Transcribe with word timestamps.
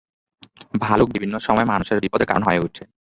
ভালুক 0.81 1.07
বিভিন্ন 1.13 1.35
সময়ে 1.39 1.65
মানুষের 1.65 2.01
বিপদের 2.03 2.29
কারণ 2.29 2.43
হয়ে 2.43 2.63
ওঠে। 2.65 2.83